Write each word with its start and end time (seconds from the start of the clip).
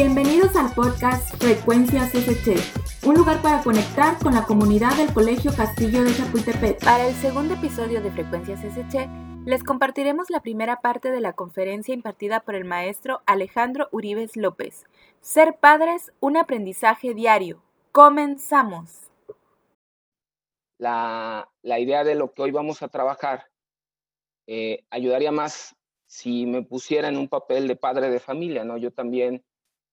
Bienvenidos 0.00 0.54
al 0.54 0.72
podcast 0.76 1.34
Frecuencias 1.42 2.14
SC, 2.14 2.54
un 3.04 3.16
lugar 3.16 3.42
para 3.42 3.64
conectar 3.64 4.16
con 4.20 4.32
la 4.32 4.44
comunidad 4.44 4.96
del 4.96 5.12
Colegio 5.12 5.50
Castillo 5.52 6.04
de 6.04 6.14
Chapultepec. 6.14 6.84
Para 6.84 7.08
el 7.08 7.14
segundo 7.16 7.54
episodio 7.54 8.00
de 8.00 8.12
Frecuencias 8.12 8.62
SC, 8.62 9.08
les 9.44 9.64
compartiremos 9.64 10.30
la 10.30 10.40
primera 10.40 10.80
parte 10.82 11.10
de 11.10 11.20
la 11.20 11.32
conferencia 11.32 11.94
impartida 11.94 12.38
por 12.38 12.54
el 12.54 12.64
maestro 12.64 13.22
Alejandro 13.26 13.88
Uribes 13.90 14.36
López. 14.36 14.84
Ser 15.20 15.56
padres, 15.58 16.12
un 16.20 16.36
aprendizaje 16.36 17.12
diario. 17.12 17.60
Comenzamos. 17.90 19.10
La, 20.78 21.48
idea 21.64 22.04
de 22.04 22.14
lo 22.14 22.32
que 22.32 22.42
hoy 22.42 22.52
vamos 22.52 22.82
a 22.82 22.88
trabajar 22.88 23.46
eh, 24.46 24.84
ayudaría 24.90 25.32
más 25.32 25.74
si 26.06 26.46
me 26.46 26.62
pusiera 26.62 27.08
en 27.08 27.16
un 27.16 27.26
papel 27.26 27.66
de 27.66 27.74
padre 27.74 28.10
de 28.10 28.20
familia, 28.20 28.62
¿no? 28.62 28.76
Yo 28.76 28.92
también 28.92 29.42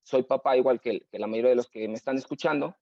soy 0.06 0.24
papá 0.24 0.55
igual 0.55 0.80
que, 0.80 1.08
la 1.12 1.27
mayoría 1.27 1.50
de 1.50 1.55
los 1.55 1.68
que 1.68 1.88
me 1.88 1.95
están 1.95 2.18
escuchando. 2.18 2.77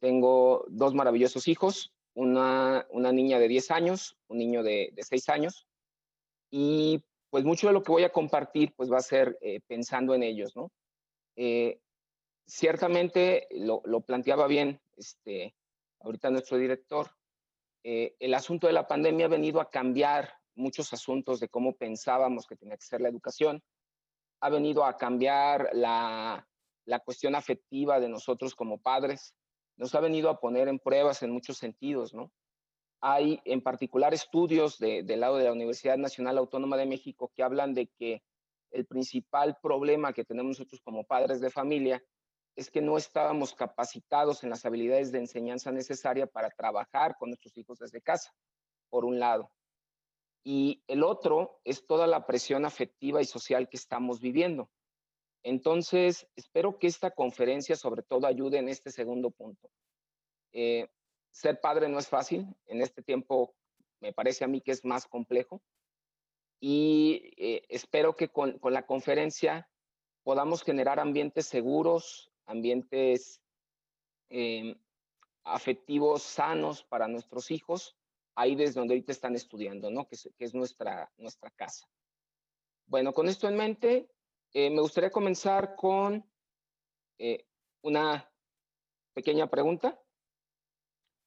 Tengo 0.00 0.64
dos 0.68 0.94
maravillosos 0.94 1.46
hijos, 1.46 1.94
una, 2.12 2.86
una 2.90 3.12
niña 3.12 3.38
de 3.38 3.46
10 3.46 3.70
años, 3.70 4.18
un 4.26 4.38
niño 4.38 4.64
de, 4.64 4.90
de 4.92 5.02
6 5.04 5.28
años. 5.28 5.66
Y 6.50 7.04
pues 7.30 7.44
mucho 7.44 7.68
de 7.68 7.72
lo 7.72 7.82
que 7.82 7.92
voy 7.92 8.02
a 8.02 8.12
compartir 8.12 8.74
pues 8.74 8.90
va 8.90 8.98
a 8.98 9.02
ser 9.02 9.38
eh, 9.40 9.60
pensando 9.66 10.14
en 10.14 10.24
ellos, 10.24 10.56
¿no? 10.56 10.72
Eh, 11.36 11.80
ciertamente 12.46 13.46
lo, 13.50 13.82
lo, 13.84 14.00
planteaba 14.00 14.46
bien 14.48 14.80
este, 14.96 15.54
ahorita 16.00 16.30
nuestro 16.30 16.58
director. 16.58 17.10
Eh, 17.84 18.16
el 18.18 18.34
asunto 18.34 18.66
de 18.66 18.72
la 18.72 18.88
pandemia 18.88 19.26
ha 19.26 19.28
venido 19.28 19.60
a 19.60 19.70
cambiar 19.70 20.34
muchos 20.56 20.92
asuntos 20.92 21.38
de 21.38 21.48
cómo 21.48 21.76
pensábamos 21.76 22.46
que 22.46 22.56
tenía 22.56 22.76
que 22.76 22.86
ser 22.86 23.00
la 23.00 23.08
educación. 23.08 23.62
Ha 24.40 24.50
venido 24.50 24.84
a 24.84 24.96
cambiar 24.96 25.70
la, 25.72 26.46
la 26.86 27.00
cuestión 27.00 27.34
afectiva 27.34 28.00
de 28.00 28.08
nosotros 28.08 28.54
como 28.54 28.78
padres, 28.78 29.34
nos 29.76 29.94
ha 29.94 30.00
venido 30.00 30.30
a 30.30 30.40
poner 30.40 30.68
en 30.68 30.78
pruebas 30.78 31.22
en 31.22 31.30
muchos 31.30 31.58
sentidos, 31.58 32.14
¿no? 32.14 32.32
Hay 33.02 33.40
en 33.44 33.60
particular 33.60 34.14
estudios 34.14 34.78
del 34.78 35.20
lado 35.20 35.36
de 35.36 35.44
la 35.44 35.52
Universidad 35.52 35.98
Nacional 35.98 36.38
Autónoma 36.38 36.76
de 36.78 36.86
México 36.86 37.30
que 37.36 37.42
hablan 37.42 37.74
de 37.74 37.88
que 37.88 38.22
el 38.70 38.86
principal 38.86 39.58
problema 39.62 40.12
que 40.12 40.24
tenemos 40.24 40.58
nosotros 40.58 40.80
como 40.80 41.04
padres 41.04 41.40
de 41.40 41.50
familia 41.50 42.02
es 42.56 42.70
que 42.70 42.80
no 42.80 42.96
estábamos 42.96 43.54
capacitados 43.54 44.42
en 44.42 44.50
las 44.50 44.64
habilidades 44.64 45.12
de 45.12 45.18
enseñanza 45.18 45.70
necesaria 45.70 46.26
para 46.26 46.50
trabajar 46.50 47.16
con 47.18 47.28
nuestros 47.28 47.56
hijos 47.58 47.78
desde 47.78 48.00
casa, 48.00 48.32
por 48.88 49.04
un 49.04 49.20
lado. 49.20 49.50
Y 50.42 50.82
el 50.86 51.02
otro 51.02 51.60
es 51.64 51.86
toda 51.86 52.06
la 52.06 52.24
presión 52.24 52.64
afectiva 52.64 53.20
y 53.20 53.26
social 53.26 53.68
que 53.68 53.76
estamos 53.76 54.20
viviendo. 54.20 54.70
Entonces, 55.48 56.26
espero 56.34 56.76
que 56.76 56.88
esta 56.88 57.12
conferencia 57.12 57.76
sobre 57.76 58.02
todo 58.02 58.26
ayude 58.26 58.58
en 58.58 58.68
este 58.68 58.90
segundo 58.90 59.30
punto. 59.30 59.70
Eh, 60.50 60.88
ser 61.30 61.60
padre 61.60 61.88
no 61.88 62.00
es 62.00 62.08
fácil, 62.08 62.52
en 62.66 62.82
este 62.82 63.00
tiempo 63.00 63.54
me 64.00 64.12
parece 64.12 64.42
a 64.42 64.48
mí 64.48 64.60
que 64.60 64.72
es 64.72 64.84
más 64.84 65.06
complejo 65.06 65.62
y 66.58 67.32
eh, 67.36 67.62
espero 67.68 68.16
que 68.16 68.28
con, 68.28 68.58
la 68.60 68.86
conferencia 68.86 69.70
podamos 70.24 70.64
generar 70.64 70.98
ambientes 70.98 71.46
seguros, 71.46 72.32
ambientes 72.46 73.40
em, 74.30 74.74
afectivos 75.44 76.24
sanos 76.24 76.82
para 76.82 77.06
nuestros 77.06 77.52
hijos, 77.52 77.96
ahí 78.34 78.56
desde 78.56 78.80
donde 78.80 78.94
ahorita 78.94 79.12
están 79.12 79.36
estudiando, 79.36 79.92
¿no? 79.92 80.08
Que 80.08 80.16
que 80.36 80.44
es 80.44 80.54
nuestra, 80.54 81.12
nuestra 81.18 81.50
casa. 81.50 81.86
Bueno, 82.86 83.12
con 83.12 83.28
esto 83.28 83.48
en 83.48 83.56
mente, 83.56 84.08
eh, 84.58 84.70
me 84.70 84.80
gustaría 84.80 85.10
comenzar 85.10 85.76
con 85.76 86.24
eh, 87.18 87.46
una 87.82 88.26
pequeña 89.12 89.50
pregunta. 89.50 90.00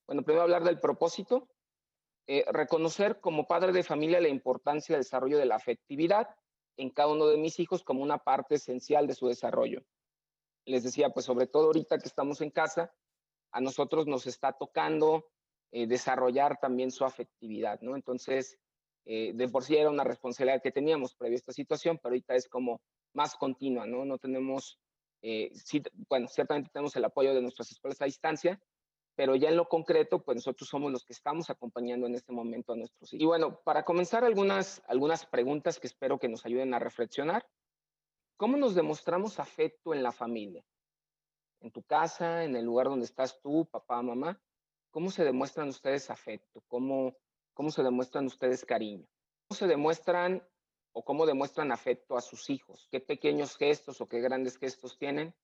Bueno, 0.08 0.24
primero 0.24 0.42
hablar 0.42 0.64
del 0.64 0.80
propósito. 0.80 1.48
Eh, 2.26 2.44
reconocer 2.52 3.20
como 3.20 3.46
padre 3.46 3.72
de 3.72 3.84
familia 3.84 4.20
la 4.20 4.30
importancia 4.30 4.96
del 4.96 5.04
desarrollo 5.04 5.38
de 5.38 5.46
la 5.46 5.58
afectividad 5.58 6.36
en 6.76 6.90
cada 6.90 7.10
uno 7.10 7.28
de 7.28 7.38
mis 7.38 7.60
hijos 7.60 7.84
como 7.84 8.02
una 8.02 8.18
parte 8.18 8.56
esencial 8.56 9.06
de 9.06 9.14
su 9.14 9.28
desarrollo. 9.28 9.84
Les 10.66 10.84
decía, 10.84 11.12
pues 11.12 11.28
sobre 11.28 11.46
todo 11.46 11.68
ahorita 11.68 12.00
que 12.00 12.08
estamos 12.08 12.42
en 12.42 12.50
casa, 12.50 12.92
a 13.52 13.62
nosotros 13.62 14.08
nos 14.08 14.26
está 14.26 14.54
tocando 14.54 15.30
desarrollar 15.72 16.60
también 16.60 16.90
su 16.90 17.06
afectividad, 17.06 17.80
¿no? 17.82 17.96
Entonces, 17.96 18.58
de 19.10 19.48
por 19.48 19.64
sí 19.64 19.76
era 19.76 19.90
una 19.90 20.04
responsabilidad 20.04 20.62
que 20.62 20.72
teníamos 20.72 21.16
previo 21.16 21.36
a 21.36 21.40
esta 21.40 21.52
situación, 21.52 21.98
pero 21.98 22.14
ahorita 22.14 22.36
es 22.36 22.48
como 22.48 22.80
más 23.14 23.36
continua, 23.36 23.88
¿no? 23.88 24.06
No 24.06 24.20
tenemos, 24.20 24.80
eh, 25.24 25.50
sí, 25.54 25.82
bueno, 26.08 26.28
ciertamente 26.28 26.70
tenemos 26.72 26.96
el 26.96 27.06
apoyo 27.06 27.34
de 27.34 27.42
nuestras 27.42 27.72
escuelas 27.72 28.02
a 28.02 28.06
distancia, 28.06 28.62
pero 29.16 29.36
ya 29.36 29.50
en 29.50 29.58
lo 29.58 29.68
concreto, 29.68 30.24
pues 30.24 30.36
nosotros 30.36 30.70
somos 30.70 30.92
los 30.92 31.04
que 31.04 31.14
estamos 31.14 31.50
acompañando 31.50 32.08
en 32.08 32.16
este 32.16 32.32
momento 32.32 32.74
a 32.74 32.76
nuestros 32.78 33.12
hijos. 33.12 33.22
Y 33.22 33.26
bueno, 33.26 33.60
para 33.64 33.84
comenzar 33.84 34.24
algunas, 34.24 34.82
algunas 34.88 35.26
preguntas 35.26 35.80
que 35.80 35.88
espero 35.88 36.20
que 36.20 36.30
nos 36.30 36.46
ayuden 36.46 36.74
a 36.74 36.80
reflexionar. 36.80 37.46
¿Cómo 38.38 38.56
nos 38.56 38.76
demostramos 38.76 39.40
afecto 39.40 39.94
en 39.94 40.04
la 40.04 40.14
familia? 40.14 40.64
En 41.60 41.72
tu 41.72 41.84
casa, 41.84 42.46
en 42.46 42.56
el 42.56 42.64
lugar 42.64 42.88
donde 42.88 43.06
estás 43.06 43.42
tú, 43.42 43.66
papá, 43.66 44.02
mamá. 44.02 44.40
¿Cómo 44.92 45.10
se 45.10 45.26
demuestran 45.26 45.68
ustedes 45.68 46.10
afecto? 46.10 46.64
¿Cómo, 46.70 47.18
cómo 47.60 47.72
se 47.72 47.84
demuestran 47.84 48.26
ustedes 48.26 48.64
cariño? 48.64 49.06
¿Cómo 49.46 49.58
se 49.58 49.68
demuestran 49.68 50.42
o 50.94 51.04
cómo 51.04 51.26
demuestran 51.26 51.74
afecto 51.74 52.16
a 52.16 52.22
sus 52.22 52.50
hijos, 52.50 52.88
qué 52.90 53.02
pequeños 53.02 53.58
gestos 53.58 54.00
o 54.00 54.08
qué 54.08 54.22
grandes 54.22 54.58
gestos 54.58 54.98
tienen 54.98 55.36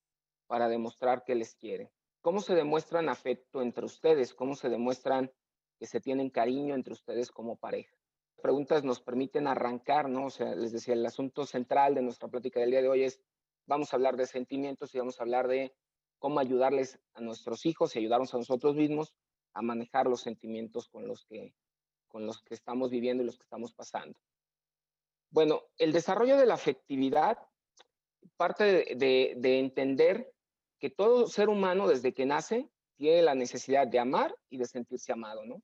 para 0.47 0.69
demostrar 0.69 1.25
que 1.25 1.35
les 1.35 1.55
quieren. 1.55 1.89
¿Cómo 2.21 2.39
se 2.39 2.55
demuestran 2.55 3.09
afecto 3.09 3.61
entre 3.61 3.83
ustedes? 3.83 4.33
¿Cómo 4.33 4.55
se 4.55 4.69
demuestran 4.69 5.29
que 5.77 5.87
se 5.87 5.99
tienen 5.99 6.29
cariño 6.29 6.73
entre 6.73 6.93
ustedes 6.93 7.31
como 7.31 7.57
pareja? 7.57 7.93
Preguntas 8.41 8.85
nos 8.85 9.01
permiten 9.01 9.45
arrancar, 9.45 10.07
¿no? 10.07 10.27
O 10.27 10.29
sea, 10.29 10.55
les 10.55 10.71
decía, 10.71 10.93
el 10.93 11.05
asunto 11.05 11.45
central 11.45 11.95
de 11.95 12.01
nuestra 12.01 12.29
plática 12.29 12.61
del 12.61 12.71
día 12.71 12.81
de 12.81 12.87
hoy 12.87 13.03
es, 13.03 13.19
vamos 13.67 13.91
a 13.91 13.97
hablar 13.97 14.15
de 14.15 14.25
sentimientos 14.25 14.95
y 14.95 14.99
vamos 14.99 15.19
a 15.19 15.23
hablar 15.23 15.49
de 15.49 15.75
cómo 16.17 16.39
ayudarles 16.39 16.97
a 17.13 17.19
nuestros 17.19 17.65
hijos 17.65 17.93
y 17.93 17.99
ayudarnos 17.99 18.33
a 18.33 18.37
nosotros 18.37 18.73
mismos 18.77 19.13
a 19.53 19.61
manejar 19.61 20.07
los 20.07 20.21
sentimientos 20.21 20.87
con 20.87 21.09
los 21.09 21.25
que, 21.25 21.53
con 22.15 22.25
los 22.25 22.41
que 22.43 22.53
estamos 22.53 22.91
viviendo 22.91 23.23
y 23.23 23.25
los 23.25 23.37
que 23.37 23.43
estamos 23.43 23.73
pasando. 23.73 24.17
Bueno, 25.31 25.63
el 25.77 25.91
desarrollo 25.91 26.37
de 26.37 26.45
la 26.45 26.53
afectividad 26.53 27.37
parte 28.37 28.95
de, 28.95 29.59
entender 29.59 30.31
que 30.79 30.89
todo 30.89 31.27
ser 31.27 31.49
humano 31.49 31.89
desde 31.89 32.13
que 32.13 32.25
nace 32.25 32.69
tiene 32.95 33.21
la 33.21 33.35
necesidad 33.35 33.85
de 33.85 33.99
amar 33.99 34.33
y 34.49 34.57
de 34.57 34.65
sentirse 34.65 35.11
amado, 35.11 35.43
¿no? 35.43 35.61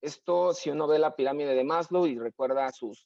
Esto, 0.00 0.54
si 0.54 0.70
uno 0.70 0.86
ve 0.86 0.98
la 0.98 1.14
pirámide 1.14 1.54
de 1.54 1.62
Maslow 1.62 2.06
y 2.06 2.18
recuerda 2.18 2.72
su 2.72 2.96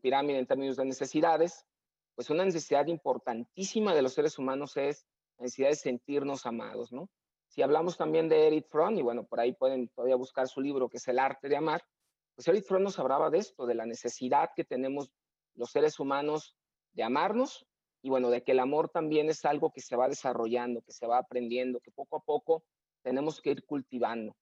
pirámide 0.00 0.38
en 0.38 0.46
términos 0.46 0.76
de 0.76 0.84
necesidades, 0.84 1.66
pues 2.14 2.30
una 2.30 2.44
necesidad 2.44 2.86
importantísima 2.86 3.96
de 3.96 4.02
los 4.02 4.14
seres 4.14 4.38
humanos 4.38 4.76
es 4.76 5.08
la 5.38 5.42
necesidad 5.46 5.70
de 5.70 5.74
sentirnos 5.74 6.46
amados, 6.46 6.92
¿no? 6.92 7.10
Si 7.54 7.62
hablamos 7.62 7.96
también 7.96 8.28
de 8.28 8.48
Eric 8.48 8.66
Fromm, 8.68 8.98
y 8.98 9.02
bueno, 9.02 9.22
por 9.22 9.38
ahí 9.38 9.52
pueden 9.52 9.86
todavía 9.90 10.16
buscar 10.16 10.48
su 10.48 10.60
libro 10.60 10.88
que 10.88 10.96
es 10.96 11.06
El 11.06 11.20
arte 11.20 11.48
de 11.48 11.56
amar, 11.56 11.84
pues 12.34 12.48
Eric 12.48 12.64
Fromm 12.64 12.82
nos 12.82 12.98
hablaba 12.98 13.30
de 13.30 13.38
esto, 13.38 13.64
de 13.64 13.76
la 13.76 13.86
necesidad 13.86 14.50
que 14.56 14.64
tenemos 14.64 15.12
los 15.54 15.70
seres 15.70 16.00
humanos 16.00 16.56
de 16.94 17.04
amarnos 17.04 17.64
y 18.02 18.10
bueno, 18.10 18.30
de 18.30 18.42
que 18.42 18.50
el 18.50 18.58
amor 18.58 18.88
también 18.88 19.28
es 19.28 19.44
algo 19.44 19.70
que 19.70 19.80
se 19.80 19.94
va 19.94 20.08
desarrollando, 20.08 20.82
que 20.82 20.90
se 20.90 21.06
va 21.06 21.18
aprendiendo, 21.18 21.78
que 21.78 21.92
poco 21.92 22.16
a 22.16 22.24
poco 22.24 22.64
tenemos 23.02 23.40
que 23.40 23.50
ir 23.52 23.64
cultivando, 23.64 24.34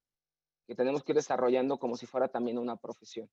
que 0.67 0.75
tenemos 0.75 1.05
que 1.05 1.12
ir 1.12 1.17
desarrollando 1.17 1.79
como 1.79 1.97
si 1.99 2.06
fuera 2.06 2.29
también 2.29 2.56
una 2.56 2.77
profesión. 2.77 3.29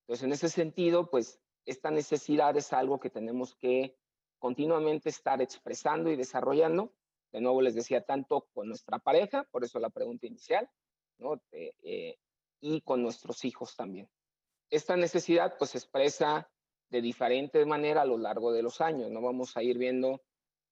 Entonces, 0.00 0.24
en 0.24 0.32
ese 0.32 0.48
sentido, 0.48 1.08
pues 1.10 1.38
esta 1.64 1.92
necesidad 1.92 2.56
es 2.56 2.72
algo 2.72 2.98
que 2.98 3.10
tenemos 3.10 3.54
que 3.54 3.96
continuamente 4.40 5.10
estar 5.10 5.40
expresando 5.40 6.10
y 6.10 6.16
desarrollando. 6.16 6.92
De 7.36 7.42
nuevo 7.42 7.60
les 7.60 7.74
decía, 7.74 8.00
tanto 8.00 8.48
con 8.54 8.66
nuestra 8.66 8.98
pareja, 8.98 9.44
por 9.50 9.62
eso 9.62 9.78
la 9.78 9.90
pregunta 9.90 10.26
inicial, 10.26 10.70
¿no? 11.18 11.34
Eh, 11.52 11.74
eh, 11.82 12.16
y 12.62 12.80
con 12.80 13.02
nuestros 13.02 13.44
hijos 13.44 13.76
también. 13.76 14.08
Esta 14.70 14.96
necesidad 14.96 15.58
pues 15.58 15.72
se 15.72 15.76
expresa 15.76 16.50
de 16.88 17.02
diferente 17.02 17.62
manera 17.66 18.00
a 18.00 18.06
lo 18.06 18.16
largo 18.16 18.52
de 18.52 18.62
los 18.62 18.80
años, 18.80 19.10
¿no? 19.10 19.20
Vamos 19.20 19.54
a 19.54 19.62
ir 19.62 19.76
viendo 19.76 20.22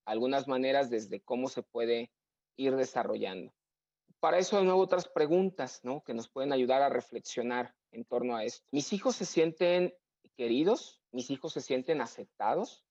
algunas 0.07 0.49
maneras 0.49 0.89
desde 0.89 1.21
cómo 1.21 1.51
se 1.51 1.63
puede 1.63 2.11
ir 2.57 2.75
desarrollando. 2.77 3.53
Para 4.19 4.39
eso, 4.39 4.57
de 4.57 4.65
nuevo, 4.65 4.81
otras 4.81 5.07
preguntas, 5.07 5.81
¿no? 5.83 6.03
Que 6.03 6.15
nos 6.15 6.31
pueden 6.31 6.55
ayudar 6.55 6.81
a 6.81 6.89
reflexionar 6.89 7.75
en 7.91 8.07
torno 8.07 8.37
a 8.37 8.45
esto. 8.45 8.67
¿Mis 8.73 8.91
hijos 8.95 9.17
se 9.17 9.27
sienten 9.27 9.95
queridos? 10.35 11.03
¿Mis 11.13 11.31
hijos 11.31 11.53
se 11.53 11.61
sienten 11.61 12.01
aceptados? 12.01 12.87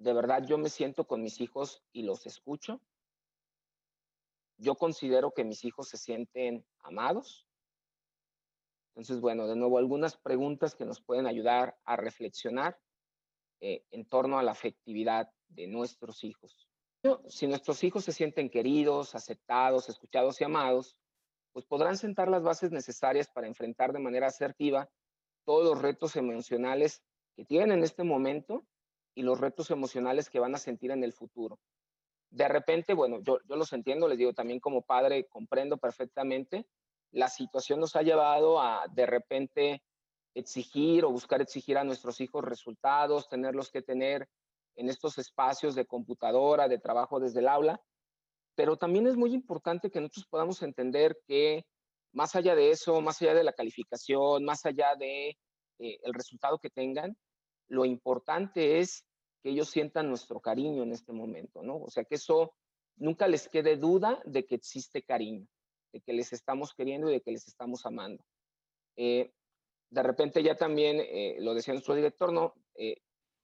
¿De 0.00 0.12
verdad 0.12 0.44
yo 0.44 0.58
me 0.58 0.68
siento 0.68 1.06
con 1.06 1.22
mis 1.22 1.40
hijos 1.40 1.84
y 1.92 2.02
los 2.02 2.26
escucho? 2.26 2.80
yo 4.60 4.74
considero 4.74 5.32
que 5.32 5.44
mis 5.44 5.64
hijos 5.64 5.88
se 5.88 5.96
sienten 5.96 6.64
amados. 6.80 7.46
Entonces, 8.90 9.20
bueno, 9.20 9.46
de 9.46 9.56
nuevo, 9.56 9.78
algunas 9.78 10.16
preguntas 10.16 10.74
que 10.74 10.84
nos 10.84 11.00
pueden 11.00 11.26
ayudar 11.26 11.78
a 11.84 11.96
reflexionar 11.96 12.78
eh, 13.60 13.84
en 13.90 14.06
torno 14.06 14.38
a 14.38 14.42
la 14.42 14.52
afectividad 14.52 15.30
de 15.48 15.66
nuestros 15.66 16.22
hijos. 16.24 16.68
Si 17.28 17.46
nuestros 17.46 17.82
hijos 17.82 18.04
se 18.04 18.12
sienten 18.12 18.50
queridos, 18.50 19.14
aceptados, 19.14 19.88
escuchados 19.88 20.38
y 20.40 20.44
amados, 20.44 20.98
pues 21.52 21.64
podrán 21.64 21.96
sentar 21.96 22.28
las 22.28 22.42
bases 22.42 22.70
necesarias 22.70 23.28
para 23.30 23.46
enfrentar 23.46 23.92
de 23.92 24.00
manera 24.00 24.26
asertiva 24.26 24.90
todos 25.46 25.64
los 25.64 25.80
retos 25.80 26.16
emocionales 26.16 27.02
que 27.34 27.46
tienen 27.46 27.78
en 27.78 27.84
este 27.84 28.04
momento 28.04 28.66
y 29.20 29.22
los 29.22 29.38
retos 29.38 29.70
emocionales 29.70 30.30
que 30.30 30.40
van 30.40 30.54
a 30.54 30.58
sentir 30.58 30.90
en 30.92 31.04
el 31.04 31.12
futuro. 31.12 31.60
De 32.30 32.48
repente, 32.48 32.94
bueno, 32.94 33.20
yo, 33.20 33.38
yo 33.46 33.54
los 33.56 33.70
entiendo, 33.74 34.08
les 34.08 34.16
digo 34.16 34.32
también 34.32 34.60
como 34.60 34.80
padre, 34.80 35.26
comprendo 35.28 35.76
perfectamente, 35.76 36.66
la 37.10 37.28
situación 37.28 37.80
nos 37.80 37.96
ha 37.96 38.02
llevado 38.02 38.62
a 38.62 38.86
de 38.90 39.04
repente 39.04 39.82
exigir 40.34 41.04
o 41.04 41.10
buscar 41.10 41.42
exigir 41.42 41.76
a 41.76 41.84
nuestros 41.84 42.18
hijos 42.22 42.42
resultados, 42.42 43.28
tenerlos 43.28 43.70
que 43.70 43.82
tener 43.82 44.26
en 44.76 44.88
estos 44.88 45.18
espacios 45.18 45.74
de 45.74 45.84
computadora, 45.84 46.66
de 46.66 46.78
trabajo 46.78 47.20
desde 47.20 47.40
el 47.40 47.48
aula, 47.48 47.78
pero 48.54 48.78
también 48.78 49.06
es 49.06 49.16
muy 49.16 49.34
importante 49.34 49.90
que 49.90 50.00
nosotros 50.00 50.28
podamos 50.30 50.62
entender 50.62 51.18
que 51.26 51.66
más 52.12 52.34
allá 52.36 52.54
de 52.54 52.70
eso, 52.70 53.02
más 53.02 53.20
allá 53.20 53.34
de 53.34 53.44
la 53.44 53.52
calificación, 53.52 54.46
más 54.46 54.64
allá 54.64 54.96
de 54.96 55.36
eh, 55.78 55.98
el 56.04 56.14
resultado 56.14 56.58
que 56.58 56.70
tengan, 56.70 57.18
lo 57.68 57.84
importante 57.84 58.78
es 58.78 59.04
que 59.42 59.50
ellos 59.50 59.70
sientan 59.70 60.08
nuestro 60.08 60.40
cariño 60.40 60.82
en 60.82 60.92
este 60.92 61.12
momento, 61.12 61.62
¿no? 61.62 61.78
O 61.78 61.90
sea, 61.90 62.04
que 62.04 62.16
eso 62.16 62.54
nunca 62.96 63.28
les 63.28 63.48
quede 63.48 63.76
duda 63.76 64.20
de 64.24 64.46
que 64.46 64.54
existe 64.54 65.02
cariño, 65.02 65.46
de 65.92 66.00
que 66.00 66.12
les 66.12 66.32
estamos 66.32 66.74
queriendo 66.74 67.10
y 67.10 67.14
de 67.14 67.20
que 67.20 67.32
les 67.32 67.46
estamos 67.48 67.86
amando. 67.86 68.24
Eh, 68.96 69.32
de 69.90 70.02
repente 70.02 70.42
ya 70.42 70.54
también, 70.54 71.00
eh, 71.00 71.36
lo 71.40 71.54
decía 71.54 71.74
nuestro 71.74 71.94
director, 71.94 72.32
¿no? 72.32 72.54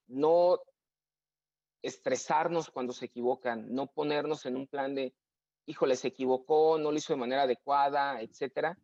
no 0.08 0.60
estresarnos 1.82 2.70
cuando 2.70 2.92
se 2.92 3.06
equivocan, 3.06 3.72
no 3.72 3.86
ponernos 3.86 4.46
en 4.46 4.56
un 4.56 4.66
plan 4.66 4.94
de, 4.94 5.14
híjole, 5.66 5.96
se 5.96 6.08
equivocó, 6.08 6.78
no 6.78 6.90
lo 6.90 6.98
hizo 6.98 7.12
de 7.12 7.20
manera 7.20 7.42
adecuada, 7.42 8.20
etcétera, 8.20 8.78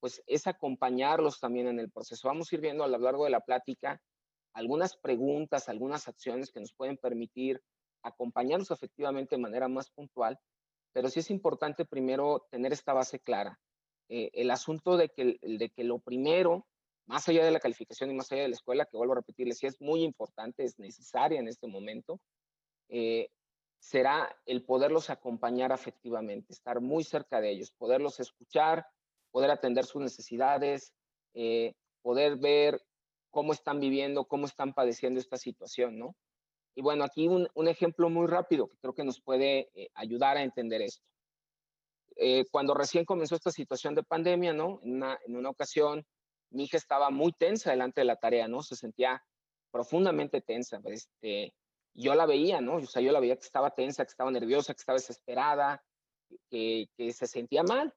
pues 0.00 0.22
es 0.26 0.46
acompañarlos 0.46 1.40
también 1.40 1.68
en 1.68 1.80
el 1.80 1.90
proceso. 1.90 2.28
Vamos 2.28 2.52
a 2.52 2.54
ir 2.54 2.60
viendo 2.60 2.84
a 2.84 2.88
lo 2.88 2.98
largo 2.98 3.24
de 3.24 3.30
la 3.30 3.40
plática 3.40 4.00
algunas 4.54 4.96
preguntas, 4.96 5.68
algunas 5.68 6.08
acciones 6.08 6.50
que 6.50 6.60
nos 6.60 6.72
pueden 6.72 6.96
permitir 6.96 7.60
acompañarnos 8.02 8.70
efectivamente 8.70 9.36
de 9.36 9.42
manera 9.42 9.68
más 9.68 9.90
puntual, 9.90 10.38
pero 10.92 11.08
sí 11.10 11.20
es 11.20 11.30
importante 11.30 11.84
primero 11.84 12.46
tener 12.50 12.72
esta 12.72 12.92
base 12.92 13.18
clara. 13.18 13.60
Eh, 14.08 14.30
el 14.34 14.50
asunto 14.50 14.96
de 14.96 15.08
que, 15.08 15.38
de 15.42 15.70
que 15.70 15.84
lo 15.84 15.98
primero, 15.98 16.66
más 17.06 17.28
allá 17.28 17.44
de 17.44 17.50
la 17.50 17.60
calificación 17.60 18.10
y 18.10 18.14
más 18.14 18.30
allá 18.30 18.42
de 18.42 18.48
la 18.48 18.54
escuela, 18.54 18.86
que 18.86 18.96
vuelvo 18.96 19.14
a 19.14 19.16
repetirles, 19.16 19.58
sí 19.58 19.66
es 19.66 19.80
muy 19.80 20.02
importante, 20.02 20.64
es 20.64 20.78
necesaria 20.78 21.40
en 21.40 21.48
este 21.48 21.66
momento, 21.66 22.20
eh, 22.88 23.28
será 23.78 24.34
el 24.46 24.64
poderlos 24.64 25.10
acompañar 25.10 25.72
afectivamente, 25.72 26.52
estar 26.52 26.80
muy 26.80 27.04
cerca 27.04 27.40
de 27.40 27.50
ellos, 27.50 27.70
poderlos 27.72 28.20
escuchar, 28.20 28.86
poder 29.30 29.50
atender 29.50 29.84
sus 29.84 30.00
necesidades, 30.00 30.94
eh, 31.34 31.74
poder 32.02 32.36
ver 32.36 32.80
cómo 33.34 33.52
están 33.52 33.80
viviendo, 33.80 34.26
cómo 34.26 34.46
están 34.46 34.72
padeciendo 34.72 35.18
esta 35.18 35.36
situación, 35.36 35.98
¿no? 35.98 36.14
Y 36.76 36.82
bueno, 36.82 37.02
aquí 37.02 37.26
un, 37.26 37.48
ejemplo 37.68 38.08
muy 38.08 38.28
rápido 38.28 38.68
que 38.68 38.78
creo 38.78 38.94
que 38.94 39.02
nos 39.02 39.20
puede 39.20 39.70
eh, 39.74 39.90
ayudar 39.94 40.36
a 40.36 40.42
entender 40.42 40.82
esto. 40.82 41.04
cuando 42.52 42.74
recién 42.74 43.04
comenzó 43.04 43.34
esta 43.34 43.50
situación 43.50 43.96
de 43.96 44.04
pandemia, 44.04 44.52
¿no? 44.52 44.78
En 44.84 44.94
una, 44.94 45.18
en 45.26 45.36
una 45.36 45.50
ocasión, 45.50 46.06
mi 46.50 46.64
hija 46.64 46.76
estaba 46.76 47.10
muy 47.10 47.32
tensa 47.32 47.70
delante 47.72 48.00
de 48.02 48.04
la 48.04 48.16
tarea, 48.16 48.46
¿no? 48.46 48.62
Se 48.62 48.76
sentía 48.76 49.20
profundamente 49.72 50.40
tensa. 50.40 50.80
Este, 50.84 51.52
yo 51.92 52.14
la 52.14 52.26
veía, 52.26 52.60
¿no? 52.60 52.76
O 52.76 52.86
sea, 52.86 53.02
yo 53.02 53.10
la 53.10 53.18
veía 53.18 53.36
que 53.36 53.46
estaba 53.46 53.74
tensa, 53.74 54.04
que 54.04 54.10
estaba 54.10 54.30
nerviosa, 54.30 54.74
que 54.74 54.80
estaba 54.80 54.98
desesperada, 54.98 55.82
que, 56.50 56.88
que 56.96 57.12
se 57.12 57.26
sentía 57.26 57.64
mal. 57.64 57.92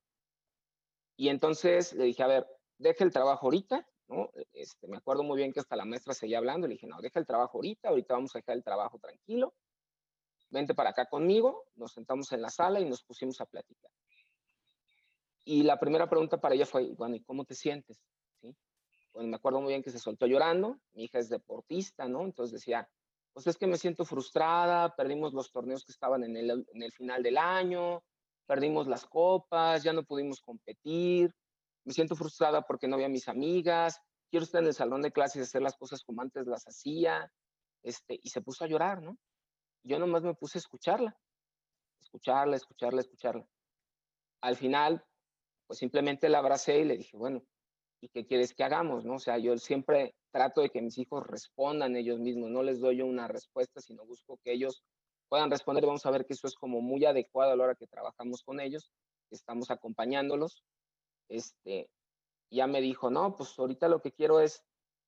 Y 1.15 1.29
entonces 1.29 1.93
le 1.93 2.05
dije, 2.05 2.23
a 2.23 2.27
ver, 2.27 2.47
deje 2.79 3.03
el 3.03 3.11
trabajo 3.11 3.45
ahorita, 3.45 3.87
¿no? 4.07 4.31
Este, 4.53 4.87
me 4.87 4.97
acuerdo 4.97 5.23
muy 5.23 5.37
bien 5.37 5.53
que 5.53 5.59
hasta 5.59 5.75
la 5.75 5.85
maestra 5.85 6.13
seguía 6.13 6.37
hablando, 6.37 6.67
le 6.67 6.73
dije, 6.73 6.87
no, 6.87 6.99
deja 7.01 7.19
el 7.19 7.25
trabajo 7.25 7.57
ahorita, 7.57 7.89
ahorita 7.89 8.13
vamos 8.13 8.35
a 8.35 8.39
dejar 8.39 8.55
el 8.55 8.63
trabajo 8.63 8.99
tranquilo, 8.99 9.53
vente 10.49 10.73
para 10.73 10.91
acá 10.91 11.05
conmigo, 11.05 11.65
nos 11.75 11.93
sentamos 11.93 12.31
en 12.31 12.41
la 12.41 12.49
sala 12.49 12.79
y 12.79 12.85
nos 12.85 13.03
pusimos 13.03 13.41
a 13.41 13.45
platicar. 13.45 13.91
Y 15.43 15.63
la 15.63 15.79
primera 15.79 16.09
pregunta 16.09 16.39
para 16.39 16.55
ella 16.55 16.65
fue, 16.65 16.93
bueno, 16.93 17.15
¿y 17.15 17.21
cómo 17.21 17.45
te 17.45 17.55
sientes? 17.55 18.01
¿Sí? 18.41 18.55
Bueno, 19.13 19.29
me 19.29 19.35
acuerdo 19.35 19.61
muy 19.61 19.69
bien 19.69 19.83
que 19.83 19.91
se 19.91 19.99
soltó 19.99 20.25
llorando, 20.25 20.79
mi 20.93 21.05
hija 21.05 21.19
es 21.19 21.29
deportista, 21.29 22.07
¿no? 22.07 22.23
Entonces 22.23 22.59
decía, 22.59 22.89
pues 23.33 23.47
es 23.47 23.57
que 23.57 23.67
me 23.67 23.77
siento 23.77 24.03
frustrada, 24.03 24.95
perdimos 24.95 25.33
los 25.33 25.51
torneos 25.51 25.85
que 25.85 25.91
estaban 25.91 26.23
en 26.23 26.35
el, 26.35 26.49
en 26.49 26.83
el 26.83 26.91
final 26.91 27.23
del 27.23 27.37
año, 27.37 28.03
perdimos 28.45 28.87
las 28.87 29.05
copas, 29.05 29.83
ya 29.83 29.93
no 29.93 30.03
pudimos 30.03 30.41
competir, 30.41 31.35
me 31.87 31.93
siento 31.93 32.17
frustrada 32.17 32.63
porque 32.63 32.85
no 32.85 32.95
había 32.95 33.07
mis 33.07 33.29
amigas, 33.29 34.01
quiero 34.29 34.43
estar 34.43 34.61
en 34.61 34.67
el 34.67 34.73
salón 34.73 35.01
de 35.01 35.13
clases 35.13 35.37
y 35.37 35.43
hacer 35.43 35.61
las 35.61 35.77
cosas 35.77 36.03
como 36.03 36.21
antes 36.21 36.45
las 36.45 36.67
hacía, 36.67 37.31
este, 37.81 38.19
y 38.21 38.27
se 38.27 38.41
puso 38.41 38.65
a 38.65 38.67
llorar, 38.67 39.01
¿no? 39.01 39.17
Yo 39.83 39.97
nomás 39.97 40.21
me 40.21 40.33
puse 40.33 40.57
a 40.57 40.59
escucharla, 40.59 41.17
escucharla, 42.01 42.57
escucharla, 42.57 42.99
escucharla. 42.99 43.47
Al 44.41 44.57
final, 44.57 45.01
pues 45.65 45.79
simplemente 45.79 46.27
la 46.27 46.39
abracé 46.39 46.79
y 46.79 46.83
le 46.83 46.97
dije, 46.97 47.15
bueno, 47.15 47.41
¿y 48.01 48.09
qué 48.09 48.25
quieres 48.25 48.53
que 48.53 48.65
hagamos? 48.65 49.05
¿no? 49.05 49.15
O 49.15 49.19
sea, 49.19 49.37
yo 49.37 49.57
siempre 49.57 50.13
trato 50.31 50.59
de 50.59 50.69
que 50.69 50.81
mis 50.81 50.97
hijos 50.97 51.25
respondan 51.25 51.95
ellos 51.95 52.19
mismos, 52.19 52.49
no 52.49 52.63
les 52.63 52.81
doy 52.81 52.97
yo 52.97 53.05
una 53.05 53.29
respuesta, 53.29 53.79
sino 53.79 54.05
busco 54.05 54.41
que 54.43 54.51
ellos 54.51 54.83
puedan 55.29 55.49
responder. 55.49 55.85
Vamos 55.85 56.05
a 56.05 56.11
ver 56.11 56.25
que 56.25 56.33
eso 56.33 56.47
es 56.47 56.55
como 56.55 56.81
muy 56.81 57.05
adecuado 57.05 57.53
a 57.53 57.55
la 57.55 57.63
hora 57.63 57.75
que 57.75 57.87
trabajamos 57.87 58.43
con 58.43 58.59
ellos, 58.59 58.91
estamos 59.31 59.71
acompañándolos. 59.71 60.65
Este, 61.29 61.89
ya 62.49 62.67
me 62.67 62.81
dijo, 62.81 63.09
no, 63.09 63.35
pues 63.35 63.57
ahorita 63.57 63.87
lo 63.87 64.01
que 64.01 64.11
quiero 64.11 64.39
es 64.39 64.63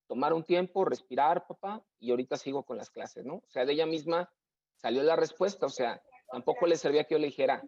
tomar 0.08 0.34
un 0.34 0.44
tiempo, 0.44 0.86
respirar, 0.86 1.46
papá, 1.48 1.84
y 2.00 2.12
ahorita 2.12 2.38
sigo 2.38 2.64
con 2.64 2.78
las 2.78 2.90
clases, 2.90 3.26
¿no? 3.26 3.36
O 3.36 3.50
sea, 3.50 3.66
de 3.66 3.74
ella 3.74 3.86
misma 3.86 4.32
salió 4.76 5.04
la 5.04 5.16
respuesta, 5.16 5.66
o 5.66 5.70
sea, 5.70 6.02
tampoco 6.32 6.66
le 6.66 6.78
servía 6.78 7.04
que 7.04 7.16
yo 7.16 7.20
le 7.20 7.28
dijera, 7.28 7.64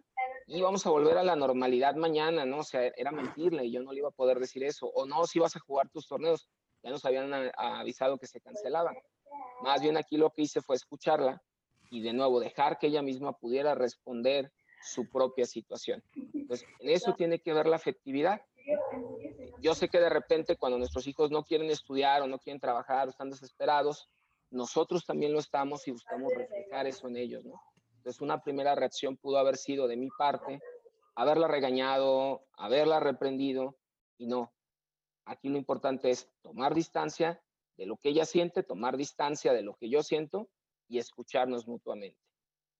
y 0.46 0.60
vamos 0.60 0.86
a 0.86 0.90
volver 0.90 1.18
a 1.18 1.22
la 1.22 1.36
normalidad 1.36 1.94
mañana, 1.94 2.44
¿no? 2.44 2.58
O 2.58 2.64
sea, 2.64 2.92
era 2.96 3.10
mentirle 3.10 3.64
y 3.64 3.72
yo 3.72 3.82
no 3.82 3.92
le 3.92 3.98
iba 3.98 4.08
a 4.08 4.12
poder 4.12 4.38
decir 4.38 4.64
eso. 4.64 4.86
O 4.86 5.06
no, 5.06 5.24
si 5.24 5.38
vas 5.38 5.56
a 5.56 5.60
jugar 5.60 5.88
tus 5.88 6.06
torneos, 6.06 6.48
ya 6.82 6.90
nos 6.90 7.04
habían 7.04 7.32
avisado 7.56 8.18
que 8.18 8.26
se 8.26 8.40
cancelaban. 8.40 8.96
Más 9.62 9.80
bien 9.80 9.96
aquí 9.96 10.16
lo 10.16 10.30
que 10.30 10.42
hice 10.42 10.60
fue 10.60 10.76
escucharla 10.76 11.40
y 11.90 12.02
de 12.02 12.12
nuevo 12.12 12.40
dejar 12.40 12.78
que 12.78 12.88
ella 12.88 13.02
misma 13.02 13.32
pudiera 13.32 13.74
responder 13.74 14.52
su 14.82 15.08
propia 15.08 15.46
situación. 15.46 16.02
Entonces, 16.34 16.66
en 16.80 16.90
eso 16.90 17.14
tiene 17.14 17.40
que 17.40 17.52
ver 17.52 17.66
la 17.66 17.76
afectividad. 17.76 18.42
Yo 19.60 19.74
sé 19.74 19.88
que 19.88 20.00
de 20.00 20.08
repente 20.08 20.56
cuando 20.56 20.78
nuestros 20.78 21.06
hijos 21.06 21.30
no 21.30 21.44
quieren 21.44 21.70
estudiar 21.70 22.22
o 22.22 22.26
no 22.26 22.38
quieren 22.38 22.60
trabajar 22.60 23.06
o 23.06 23.10
están 23.10 23.30
desesperados, 23.30 24.08
nosotros 24.50 25.04
también 25.06 25.32
lo 25.32 25.38
estamos 25.38 25.86
y 25.88 25.92
buscamos 25.92 26.32
reflejar 26.34 26.86
eso 26.86 27.08
en 27.08 27.16
ellos, 27.16 27.44
¿no? 27.44 27.60
Entonces, 27.96 28.20
una 28.20 28.42
primera 28.42 28.74
reacción 28.74 29.16
pudo 29.16 29.38
haber 29.38 29.56
sido 29.56 29.86
de 29.86 29.96
mi 29.96 30.08
parte 30.10 30.60
haberla 31.14 31.48
regañado, 31.48 32.46
haberla 32.54 33.00
reprendido, 33.00 33.76
y 34.18 34.26
no. 34.26 34.52
Aquí 35.24 35.48
lo 35.48 35.58
importante 35.58 36.10
es 36.10 36.28
tomar 36.42 36.74
distancia 36.74 37.42
de 37.76 37.86
lo 37.86 37.96
que 37.96 38.10
ella 38.10 38.24
siente, 38.24 38.62
tomar 38.62 38.96
distancia 38.96 39.52
de 39.52 39.62
lo 39.62 39.74
que 39.74 39.88
yo 39.88 40.02
siento 40.02 40.48
y 40.88 40.98
escucharnos 40.98 41.66
mutuamente. 41.66 42.18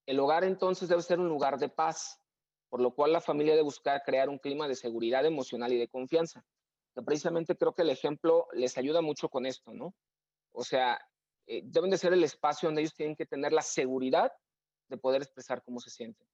El 0.07 0.19
hogar 0.21 0.45
entonces 0.45 0.89
debe 0.89 1.03
ser 1.03 1.21
un 1.21 1.29
lugar 1.29 1.59
de 1.59 1.69
paz, 1.69 2.21
por 2.69 2.81
lo 2.81 2.95
cual 2.95 3.13
la 3.13 3.21
familia 3.21 3.53
debe 3.53 3.65
buscar 3.65 4.03
crear 4.05 4.29
un 4.29 4.39
clima 4.39 4.67
de 4.67 4.75
seguridad 4.75 5.25
emocional 5.25 5.73
y 5.73 5.79
de 5.79 5.89
confianza. 5.89 6.45
Que 6.95 7.03
precisamente 7.03 7.57
creo 7.57 7.75
que 7.75 7.83
el 7.83 7.91
ejemplo 7.91 8.47
les 8.53 8.77
ayuda 8.77 9.01
mucho 9.01 9.29
con 9.29 9.47
esto, 9.47 9.73
¿no? 9.73 9.95
O 10.53 10.65
sea, 10.65 11.01
eh, 11.47 11.63
deben 11.65 11.91
de 11.91 11.99
ser 11.99 12.13
el 12.13 12.25
espacio 12.25 12.69
donde 12.69 12.83
ellos 12.83 12.95
tienen 12.95 13.17
que 13.17 13.27
tener 13.27 13.53
la 13.53 13.63
seguridad 13.63 14.33
de 14.89 14.97
poder 14.99 15.23
expresar 15.23 15.63
cómo 15.63 15.81
se 15.81 15.91
sienten, 15.91 16.29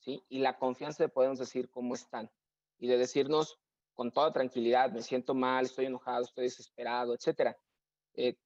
¿sí? 0.00 0.24
Y 0.28 0.38
la 0.38 0.58
confianza 0.58 1.04
de 1.04 1.08
podernos 1.08 1.38
decir 1.38 1.70
cómo 1.70 1.94
están 1.94 2.30
y 2.78 2.88
de 2.88 2.98
decirnos 2.98 3.58
con 3.94 4.10
toda 4.10 4.32
tranquilidad, 4.32 4.90
me 4.90 5.02
siento 5.02 5.34
mal, 5.34 5.66
estoy 5.66 5.86
enojado, 5.86 6.24
estoy 6.24 6.44
desesperado, 6.44 7.14
etcétera. 7.14 7.56
Eh, 8.14 8.36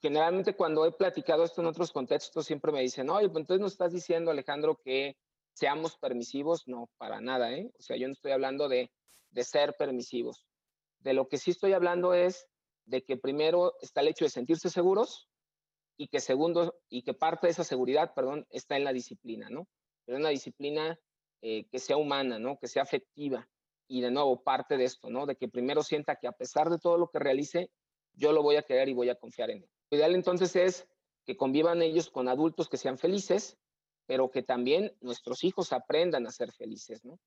generalmente 0.00 0.54
cuando 0.54 0.86
he 0.86 0.92
platicado 0.92 1.44
esto 1.44 1.60
en 1.60 1.66
otros 1.66 1.92
contextos 1.92 2.46
siempre 2.46 2.72
me 2.72 2.80
dicen, 2.80 3.10
oye, 3.10 3.28
pues 3.28 3.42
entonces 3.42 3.60
nos 3.60 3.72
estás 3.72 3.92
diciendo, 3.92 4.30
Alejandro, 4.30 4.80
que 4.82 5.16
seamos 5.52 5.96
permisivos. 5.96 6.66
No, 6.66 6.88
para 6.98 7.20
nada, 7.20 7.52
¿eh? 7.52 7.70
O 7.78 7.82
sea, 7.82 7.96
yo 7.96 8.06
no 8.06 8.12
estoy 8.12 8.32
hablando 8.32 8.68
de, 8.68 8.90
de 9.30 9.44
ser 9.44 9.74
permisivos. 9.78 10.46
De 11.00 11.12
lo 11.12 11.28
que 11.28 11.38
sí 11.38 11.50
estoy 11.50 11.72
hablando 11.72 12.14
es 12.14 12.48
de 12.86 13.02
que 13.04 13.16
primero 13.16 13.74
está 13.80 14.00
el 14.00 14.08
hecho 14.08 14.24
de 14.24 14.30
sentirse 14.30 14.70
seguros 14.70 15.28
y 15.96 16.08
que 16.08 16.20
segundo, 16.20 16.78
y 16.88 17.02
que 17.02 17.12
parte 17.12 17.48
de 17.48 17.50
esa 17.50 17.64
seguridad, 17.64 18.14
perdón, 18.14 18.46
está 18.50 18.76
en 18.76 18.84
la 18.84 18.92
disciplina, 18.92 19.48
¿no? 19.50 19.68
Pero 20.04 20.18
una 20.18 20.30
disciplina 20.30 20.98
eh, 21.42 21.66
que 21.68 21.78
sea 21.78 21.96
humana, 21.96 22.38
¿no? 22.38 22.58
Que 22.58 22.68
sea 22.68 22.82
afectiva. 22.82 23.48
Y 23.88 24.00
de 24.00 24.10
nuevo, 24.10 24.42
parte 24.42 24.76
de 24.76 24.84
esto, 24.84 25.10
¿no? 25.10 25.26
De 25.26 25.36
que 25.36 25.48
primero 25.48 25.82
sienta 25.82 26.16
que 26.16 26.28
a 26.28 26.32
pesar 26.32 26.70
de 26.70 26.78
todo 26.78 26.98
lo 26.98 27.08
que 27.08 27.18
realice, 27.18 27.70
yo 28.12 28.32
lo 28.32 28.42
voy 28.42 28.56
a 28.56 28.62
querer 28.62 28.88
y 28.88 28.94
voy 28.94 29.08
a 29.08 29.16
confiar 29.16 29.50
en 29.50 29.62
él. 29.62 29.70
Ideal 29.90 30.14
entonces 30.14 30.54
es 30.56 30.88
que 31.24 31.36
convivan 31.36 31.82
ellos 31.82 32.10
con 32.10 32.28
adultos 32.28 32.68
que 32.68 32.76
sean 32.76 32.98
felices, 32.98 33.58
pero 34.06 34.30
que 34.30 34.42
también 34.42 34.96
nuestros 35.00 35.44
hijos 35.44 35.72
aprendan 35.72 36.26
a 36.26 36.30
ser 36.30 36.52
felices, 36.52 37.04
¿no? 37.04 37.18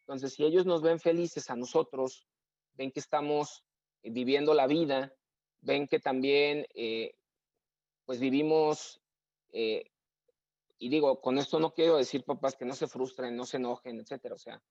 Entonces, 0.00 0.32
si 0.32 0.44
ellos 0.44 0.64
nos 0.64 0.80
ven 0.80 1.00
felices 1.00 1.50
a 1.50 1.56
nosotros, 1.56 2.26
ven 2.74 2.92
que 2.92 3.00
estamos 3.00 3.64
eh, 4.02 4.10
viviendo 4.10 4.54
la 4.54 4.66
vida, 4.66 5.12
ven 5.60 5.86
que 5.86 5.98
también, 5.98 6.66
eh, 6.74 7.14
pues 8.06 8.20
vivimos, 8.20 9.02
eh, 9.52 9.90
y 10.78 10.88
digo, 10.88 11.20
con 11.20 11.36
esto 11.36 11.58
no 11.60 11.74
quiero 11.74 11.96
decir, 11.96 12.24
papás, 12.24 12.56
que 12.56 12.64
no 12.64 12.74
se 12.74 12.86
frustren, 12.86 13.36
no 13.36 13.44
se 13.44 13.56
enojen, 13.58 14.00
etcétera, 14.00 14.36
o 14.36 14.38
sea, 14.38 14.62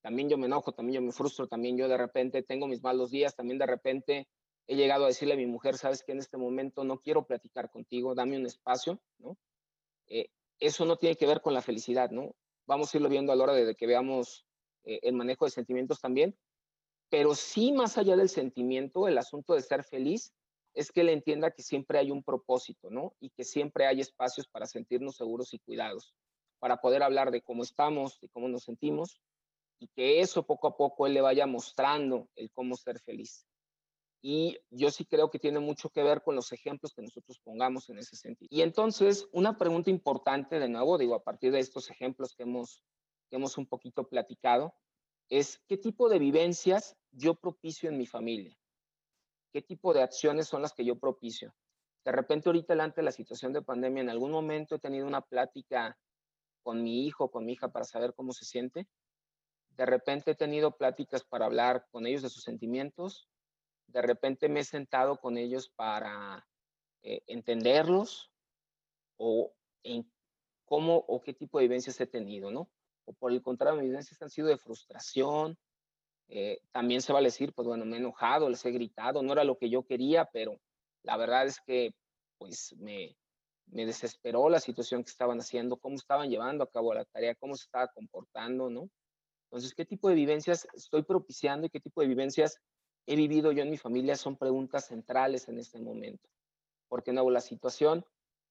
también 0.00 0.28
yo 0.28 0.38
me 0.38 0.46
enojo, 0.46 0.72
también 0.72 1.02
yo 1.02 1.06
me 1.06 1.12
frustro, 1.12 1.48
también 1.48 1.76
yo 1.76 1.88
de 1.88 1.96
repente 1.96 2.42
tengo 2.42 2.68
mis 2.68 2.82
malos 2.82 3.10
días, 3.10 3.34
también 3.34 3.58
de 3.58 3.66
repente 3.66 4.28
he 4.66 4.76
llegado 4.76 5.04
a 5.04 5.08
decirle 5.08 5.34
a 5.34 5.36
mi 5.36 5.46
mujer, 5.46 5.76
sabes 5.76 6.02
que 6.02 6.12
en 6.12 6.18
este 6.18 6.36
momento 6.36 6.84
no 6.84 7.00
quiero 7.00 7.26
platicar 7.26 7.70
contigo, 7.70 8.14
dame 8.14 8.36
un 8.36 8.46
espacio, 8.46 9.00
¿no? 9.18 9.36
eso 10.58 10.86
no 10.86 10.96
tiene 10.96 11.16
que 11.16 11.26
ver 11.26 11.42
con 11.42 11.52
la 11.52 11.60
felicidad, 11.60 12.10
¿no? 12.10 12.34
Vamos 12.66 12.92
a 12.92 12.96
irlo 12.96 13.10
viendo 13.10 13.30
a 13.30 13.36
la 13.36 13.44
hora 13.44 13.52
de 13.52 13.74
que 13.74 13.86
veamos 13.86 14.46
el 14.84 15.12
manejo 15.12 15.44
de 15.44 15.50
sentimientos 15.50 16.00
también, 16.00 16.34
pero 17.08 17.34
sí 17.34 17.72
más 17.72 17.98
allá 17.98 18.16
del 18.16 18.28
sentimiento, 18.28 19.06
el 19.06 19.18
asunto 19.18 19.54
de 19.54 19.62
ser 19.62 19.84
feliz 19.84 20.32
es 20.74 20.92
que 20.92 21.00
él 21.00 21.08
entienda 21.08 21.50
que 21.50 21.62
siempre 21.62 21.98
hay 21.98 22.10
un 22.10 22.22
propósito, 22.22 22.90
¿no? 22.90 23.14
Y 23.18 23.30
que 23.30 23.44
siempre 23.44 23.86
hay 23.86 24.00
espacios 24.00 24.46
para 24.46 24.66
sentirnos 24.66 25.16
seguros 25.16 25.54
y 25.54 25.58
cuidados, 25.58 26.14
para 26.58 26.76
poder 26.80 27.02
hablar 27.02 27.30
de 27.30 27.40
cómo 27.40 27.62
estamos, 27.62 28.20
de 28.20 28.28
cómo 28.28 28.48
nos 28.48 28.64
sentimos, 28.64 29.20
y 29.78 29.88
que 29.88 30.20
eso 30.20 30.44
poco 30.44 30.68
a 30.68 30.76
poco 30.76 31.06
él 31.06 31.14
le 31.14 31.22
vaya 31.22 31.46
mostrando 31.46 32.28
el 32.36 32.50
cómo 32.50 32.76
ser 32.76 33.00
feliz. 33.00 33.46
Y 34.22 34.58
yo 34.70 34.90
sí 34.90 35.04
creo 35.04 35.30
que 35.30 35.38
tiene 35.38 35.60
mucho 35.60 35.90
que 35.90 36.02
ver 36.02 36.22
con 36.22 36.34
los 36.34 36.52
ejemplos 36.52 36.94
que 36.94 37.02
nosotros 37.02 37.38
pongamos 37.44 37.88
en 37.90 37.98
ese 37.98 38.16
sentido. 38.16 38.48
Y 38.50 38.62
entonces, 38.62 39.28
una 39.32 39.56
pregunta 39.56 39.90
importante 39.90 40.58
de 40.58 40.68
nuevo, 40.68 40.98
digo, 40.98 41.14
a 41.14 41.22
partir 41.22 41.52
de 41.52 41.60
estos 41.60 41.90
ejemplos 41.90 42.34
que 42.34 42.42
hemos, 42.42 42.82
que 43.28 43.36
hemos 43.36 43.56
un 43.58 43.66
poquito 43.66 44.08
platicado, 44.08 44.74
es 45.28 45.60
qué 45.68 45.76
tipo 45.76 46.08
de 46.08 46.18
vivencias 46.18 46.96
yo 47.12 47.34
propicio 47.34 47.88
en 47.88 47.98
mi 47.98 48.06
familia, 48.06 48.56
qué 49.52 49.62
tipo 49.62 49.92
de 49.92 50.02
acciones 50.02 50.48
son 50.48 50.62
las 50.62 50.72
que 50.72 50.84
yo 50.84 50.98
propicio. 50.98 51.54
De 52.04 52.12
repente 52.12 52.48
ahorita 52.48 52.72
delante 52.72 53.00
de 53.00 53.04
la 53.04 53.12
situación 53.12 53.52
de 53.52 53.62
pandemia, 53.62 54.00
en 54.00 54.10
algún 54.10 54.30
momento 54.30 54.76
he 54.76 54.78
tenido 54.78 55.06
una 55.06 55.22
plática 55.22 55.98
con 56.62 56.82
mi 56.82 57.04
hijo, 57.04 57.30
con 57.30 57.44
mi 57.44 57.52
hija 57.52 57.68
para 57.68 57.84
saber 57.84 58.14
cómo 58.14 58.32
se 58.32 58.44
siente. 58.44 58.86
De 59.70 59.86
repente 59.86 60.30
he 60.30 60.34
tenido 60.34 60.76
pláticas 60.76 61.24
para 61.24 61.46
hablar 61.46 61.86
con 61.90 62.06
ellos 62.06 62.22
de 62.22 62.28
sus 62.28 62.44
sentimientos. 62.44 63.28
De 63.86 64.02
repente 64.02 64.48
me 64.48 64.60
he 64.60 64.64
sentado 64.64 65.18
con 65.18 65.38
ellos 65.38 65.68
para 65.68 66.46
eh, 67.02 67.22
entenderlos 67.26 68.30
o 69.16 69.54
en 69.82 70.10
cómo 70.64 70.96
o 70.96 71.22
qué 71.22 71.32
tipo 71.32 71.58
de 71.58 71.64
vivencias 71.64 72.00
he 72.00 72.06
tenido, 72.06 72.50
¿no? 72.50 72.70
o 73.06 73.12
por 73.14 73.32
el 73.32 73.40
contrario, 73.40 73.80
mis 73.80 73.88
vivencias 73.88 74.20
han 74.20 74.30
sido 74.30 74.48
de 74.48 74.58
frustración. 74.58 75.56
Eh, 76.28 76.60
también 76.72 77.00
se 77.00 77.12
va 77.12 77.20
a 77.20 77.22
decir, 77.22 77.52
pues 77.54 77.66
bueno, 77.66 77.84
me 77.84 77.96
he 77.96 78.00
enojado, 78.00 78.50
les 78.50 78.64
he 78.64 78.72
gritado, 78.72 79.22
no 79.22 79.32
era 79.32 79.44
lo 79.44 79.56
que 79.56 79.70
yo 79.70 79.84
quería, 79.84 80.28
pero 80.32 80.60
la 81.02 81.16
verdad 81.16 81.46
es 81.46 81.60
que 81.60 81.94
pues 82.36 82.74
me, 82.78 83.16
me 83.66 83.86
desesperó 83.86 84.48
la 84.48 84.58
situación 84.58 85.04
que 85.04 85.10
estaban 85.10 85.38
haciendo, 85.38 85.78
cómo 85.78 85.94
estaban 85.94 86.28
llevando 86.28 86.64
a 86.64 86.70
cabo 86.70 86.92
la 86.92 87.04
tarea, 87.04 87.36
cómo 87.36 87.54
se 87.54 87.64
estaba 87.64 87.88
comportando, 87.88 88.68
¿no? 88.68 88.90
Entonces, 89.44 89.72
¿qué 89.72 89.84
tipo 89.84 90.08
de 90.08 90.16
vivencias 90.16 90.66
estoy 90.74 91.04
propiciando 91.04 91.66
y 91.66 91.70
qué 91.70 91.80
tipo 91.80 92.00
de 92.00 92.08
vivencias 92.08 92.60
he 93.06 93.16
vivido 93.16 93.52
yo 93.52 93.62
en 93.62 93.70
mi 93.70 93.76
familia? 93.76 94.16
Son 94.16 94.36
preguntas 94.36 94.86
centrales 94.86 95.48
en 95.48 95.58
este 95.58 95.78
momento. 95.78 96.28
Porque, 96.88 97.12
nuevo, 97.12 97.30
la 97.30 97.40
situación 97.40 98.04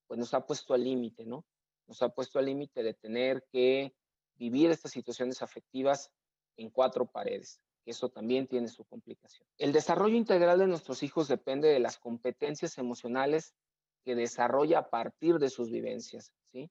pues 0.08 0.20
nos 0.20 0.34
ha 0.34 0.46
puesto 0.46 0.74
al 0.74 0.84
límite, 0.84 1.26
¿no? 1.26 1.46
Nos 1.88 2.02
ha 2.02 2.10
puesto 2.10 2.40
al 2.40 2.46
límite 2.46 2.84
de 2.84 2.94
tener 2.94 3.44
que 3.52 3.96
vivir 4.36 4.70
estas 4.70 4.92
situaciones 4.92 5.42
afectivas 5.42 6.12
en 6.58 6.70
cuatro 6.70 7.06
paredes. 7.06 7.62
Eso 7.86 8.10
también 8.10 8.48
tiene 8.48 8.68
su 8.68 8.84
complicación. 8.86 9.48
El 9.58 9.72
desarrollo 9.72 10.16
integral 10.16 10.60
de 10.60 10.68
nuestros 10.68 11.04
hijos 11.04 11.28
depende 11.28 11.68
de 11.68 11.80
las 11.80 11.98
competencias 11.98 12.78
emocionales 12.78 13.54
que 14.04 14.16
desarrolla 14.16 14.80
a 14.80 14.90
partir 14.90 15.40
de 15.40 15.50
sus 15.50 15.72
vivencias, 15.72 16.32
¿sí? 16.52 16.70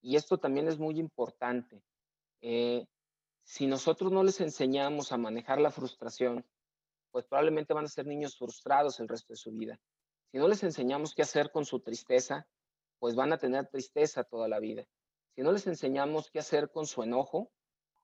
Y 0.00 0.16
esto 0.16 0.38
también 0.38 0.68
es 0.68 0.78
muy 0.78 0.98
importante. 0.98 1.82
Eh, 2.40 2.86
si 3.42 3.66
nosotros 3.66 4.12
no 4.12 4.22
les 4.22 4.40
enseñamos 4.40 5.12
a 5.12 5.16
manejar 5.16 5.60
la 5.60 5.70
frustración, 5.70 6.44
pues 7.10 7.24
probablemente 7.26 7.74
van 7.74 7.84
a 7.84 7.88
ser 7.88 8.06
niños 8.06 8.36
frustrados 8.36 9.00
el 9.00 9.08
resto 9.08 9.32
de 9.32 9.38
su 9.38 9.52
vida. 9.52 9.78
Si 10.30 10.38
no 10.38 10.48
les 10.48 10.62
enseñamos 10.62 11.14
qué 11.14 11.22
hacer 11.22 11.50
con 11.50 11.64
su 11.64 11.80
tristeza, 11.80 12.46
pues 12.98 13.14
van 13.14 13.32
a 13.32 13.38
tener 13.38 13.66
tristeza 13.68 14.24
toda 14.24 14.48
la 14.48 14.58
vida. 14.58 14.84
Si 15.34 15.42
no 15.42 15.52
les 15.52 15.66
enseñamos 15.66 16.30
qué 16.30 16.40
hacer 16.40 16.70
con 16.70 16.86
su 16.86 17.02
enojo, 17.02 17.50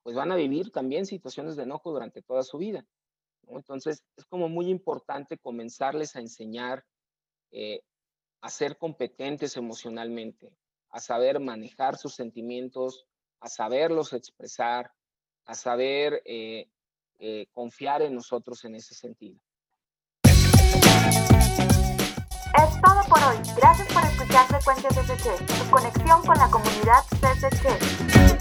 pues 0.03 0.15
van 0.15 0.31
a 0.31 0.35
vivir 0.35 0.71
también 0.71 1.05
situaciones 1.05 1.55
de 1.55 1.63
enojo 1.63 1.91
durante 1.91 2.21
toda 2.21 2.43
su 2.43 2.57
vida. 2.57 2.85
Entonces, 3.47 4.03
es 4.15 4.25
como 4.25 4.49
muy 4.49 4.69
importante 4.69 5.37
comenzarles 5.37 6.15
a 6.15 6.19
enseñar 6.19 6.83
eh, 7.51 7.81
a 8.41 8.49
ser 8.49 8.77
competentes 8.77 9.57
emocionalmente, 9.57 10.55
a 10.89 10.99
saber 10.99 11.39
manejar 11.39 11.97
sus 11.97 12.13
sentimientos, 12.13 13.07
a 13.39 13.47
saberlos 13.47 14.13
expresar, 14.13 14.91
a 15.45 15.55
saber 15.55 16.21
eh, 16.25 16.69
eh, 17.19 17.47
confiar 17.53 18.01
en 18.01 18.15
nosotros 18.15 18.65
en 18.65 18.75
ese 18.75 18.93
sentido. 18.93 19.39
Es 20.23 20.41
todo 22.81 23.01
por 23.09 23.23
hoy. 23.23 23.37
Gracias 23.55 23.87
por 23.93 24.03
escuchar 24.03 24.45
Frecuencias 24.47 24.93
CSC, 24.95 25.45
tu 25.45 25.69
conexión 25.69 26.25
con 26.25 26.37
la 26.37 26.49
comunidad 26.49 27.05
CSC. 27.21 28.34